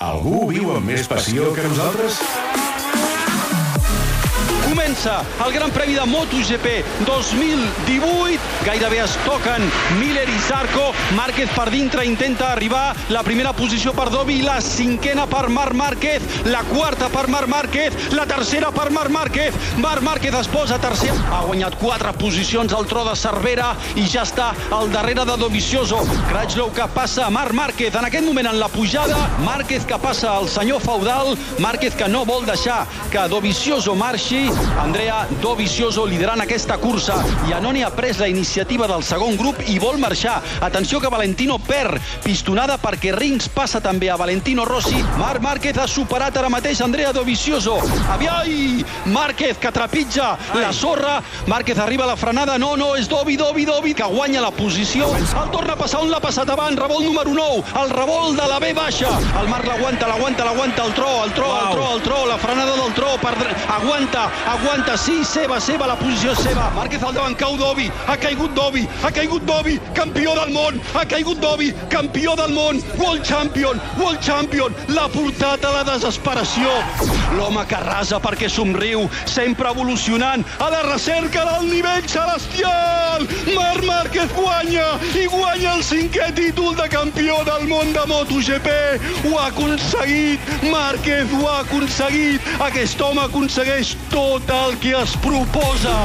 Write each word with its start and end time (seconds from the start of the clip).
Algú 0.00 0.46
viu 0.48 0.70
amb 0.72 0.88
més 0.88 1.04
passió 1.12 1.50
que 1.52 1.66
nosaltres? 1.66 2.22
Comença 4.90 5.22
el 5.46 5.52
Gran 5.52 5.70
Premi 5.70 5.94
de 5.94 6.04
MotoGP 6.04 6.66
2018. 7.06 8.40
Gairebé 8.66 8.98
es 9.04 9.12
toquen 9.22 9.62
Miller 10.00 10.26
i 10.28 10.38
Zarco. 10.42 10.88
Márquez 11.14 11.48
per 11.54 11.68
dintre 11.70 12.02
intenta 12.04 12.48
arribar. 12.50 12.96
La 13.08 13.22
primera 13.22 13.52
posició 13.54 13.92
per 13.94 14.08
Dovi, 14.10 14.40
la 14.42 14.56
cinquena 14.60 15.28
per 15.30 15.46
Marc 15.48 15.76
Márquez, 15.78 16.26
la 16.50 16.64
quarta 16.66 17.06
per 17.08 17.28
Marc 17.30 17.46
Márquez, 17.46 18.10
la 18.16 18.24
tercera 18.26 18.72
per 18.74 18.88
Marc 18.90 19.14
Márquez. 19.14 19.54
Marc 19.78 20.02
Márquez 20.02 20.34
es 20.40 20.50
posa 20.50 20.80
tercer. 20.82 21.14
Ha 21.30 21.44
guanyat 21.46 21.78
quatre 21.78 22.10
posicions 22.18 22.74
al 22.74 22.90
tro 22.90 23.04
de 23.06 23.14
Cervera 23.14 23.70
i 23.94 24.08
ja 24.10 24.26
està 24.26 24.50
al 24.74 24.90
darrere 24.90 25.22
de 25.24 25.38
Dovizioso. 25.38 26.02
Crutchlow 26.32 26.74
que 26.74 26.88
passa 26.96 27.28
a 27.28 27.30
Marc 27.30 27.54
Márquez 27.54 27.94
en 27.94 28.10
aquest 28.10 28.26
moment 28.26 28.50
en 28.50 28.58
la 28.58 28.68
pujada. 28.68 29.22
Márquez 29.46 29.86
que 29.86 30.02
passa 30.02 30.34
al 30.34 30.50
senyor 30.50 30.82
Feudal. 30.82 31.36
Márquez 31.62 31.94
que 31.94 32.10
no 32.10 32.26
vol 32.26 32.44
deixar 32.44 32.82
que 33.14 33.28
Dovizioso 33.30 33.94
marxi. 33.94 34.48
Andrea 34.80 35.26
Dovizioso 35.42 36.06
liderant 36.06 36.40
aquesta 36.40 36.78
cursa. 36.80 37.18
Iannone 37.50 37.82
ha 37.84 37.90
pres 37.92 38.18
la 38.18 38.28
iniciativa 38.28 38.86
del 38.88 39.02
segon 39.04 39.36
grup 39.36 39.58
i 39.68 39.76
vol 39.78 39.98
marxar. 40.00 40.38
Atenció 40.64 41.00
que 41.00 41.10
Valentino 41.12 41.58
perd. 41.60 42.00
Pistonada 42.24 42.78
perquè 42.80 43.12
Rins 43.12 43.50
passa 43.52 43.82
també 43.84 44.08
a 44.08 44.16
Valentino 44.16 44.64
Rossi. 44.64 45.02
Marc 45.18 45.44
Márquez 45.44 45.76
ha 45.76 45.86
superat 45.86 46.38
ara 46.40 46.48
mateix 46.48 46.80
Andrea 46.80 47.12
Dovizioso. 47.12 47.76
Aviai! 48.14 48.84
Márquez 49.12 49.58
que 49.60 49.72
trepitja 49.72 50.30
la 50.54 50.72
sorra. 50.72 51.18
Márquez 51.46 51.78
arriba 51.78 52.04
a 52.04 52.14
la 52.14 52.16
frenada. 52.16 52.56
No, 52.58 52.72
no, 52.76 52.94
és 52.96 53.08
Dovi, 53.08 53.36
Dovi, 53.36 53.66
Dovi, 53.68 53.92
que 53.94 54.08
guanya 54.08 54.40
la 54.40 54.50
posició. 54.50 55.12
El 55.12 55.52
torna 55.52 55.76
a 55.76 55.80
passar 55.80 56.00
on 56.00 56.10
l'ha 56.10 56.22
passat 56.24 56.48
abans. 56.48 56.80
Revolt 56.80 57.04
número 57.04 57.36
9. 57.36 57.76
El 57.82 57.92
revolt 57.92 58.40
de 58.40 58.48
la 58.48 58.58
B 58.58 58.72
baixa. 58.72 59.12
El 59.42 59.52
Marc 59.52 59.68
l'aguanta, 59.68 60.08
l'aguanta, 60.08 60.48
l'aguanta. 60.48 60.88
El 60.88 60.96
tro, 60.96 61.12
el 61.26 61.36
tro, 61.36 61.52
el 61.60 61.70
tro, 61.76 61.86
el 61.98 62.02
tro. 62.08 62.24
La 62.32 62.40
frenada 62.40 62.80
del 62.80 62.96
tro. 62.96 63.12
Per... 63.20 63.36
Aguanta, 63.76 64.24
aguanta, 64.48 64.69
sí, 64.96 65.24
seva, 65.24 65.58
seva, 65.60 65.86
la 65.86 65.96
posició 65.96 66.34
seva. 66.34 66.70
Márquez 66.74 67.02
al 67.02 67.14
davant, 67.14 67.34
cau 67.36 67.56
Dovi, 67.56 67.90
ha 68.06 68.16
caigut 68.16 68.54
Dovi, 68.54 68.86
ha 69.02 69.10
caigut 69.10 69.44
Dovi, 69.44 69.78
campió 69.94 70.34
del 70.34 70.52
món, 70.52 70.80
ha 70.94 71.04
caigut 71.04 71.40
Dovi, 71.40 71.72
campió 71.90 72.36
del 72.36 72.52
món, 72.54 72.80
World 72.98 73.24
Champion, 73.24 73.80
World 73.98 74.20
Champion, 74.20 74.74
l'ha 74.88 75.08
portat 75.08 75.64
a 75.64 75.72
la 75.72 75.84
desesperació. 75.84 76.70
L'home 77.36 77.64
que 77.66 77.80
rasa 77.82 78.20
perquè 78.20 78.48
somriu, 78.48 79.08
sempre 79.26 79.70
evolucionant, 79.70 80.44
a 80.60 80.70
la 80.70 80.82
recerca 80.86 81.44
del 81.52 81.70
nivell 81.70 82.06
celestial. 82.06 83.26
Marc 83.54 83.79
Márquez 84.00 84.32
guanya 84.32 84.96
i 85.12 85.26
guanya 85.28 85.74
el 85.76 85.82
cinquè 85.84 86.30
títol 86.32 86.72
de 86.78 86.86
campió 86.88 87.34
del 87.44 87.66
món 87.68 87.92
de 87.92 88.00
MotoGP. 88.08 88.70
Ho 89.28 89.34
ha 89.36 89.50
aconseguit, 89.50 90.40
Márquez 90.72 91.28
ho 91.36 91.44
ha 91.50 91.58
aconseguit. 91.66 92.48
Aquest 92.64 93.04
home 93.04 93.20
aconsegueix 93.26 93.92
tot 94.08 94.48
el 94.62 94.78
que 94.80 94.96
es 95.02 95.12
proposa. 95.20 95.98